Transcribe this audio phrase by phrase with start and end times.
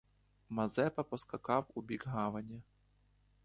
[0.49, 2.61] Мазепа поскакав у бік гавані.